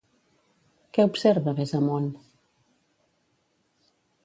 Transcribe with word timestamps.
Què 0.97 1.05
observa 1.09 1.53
més 1.59 1.75
amunt? 1.81 2.09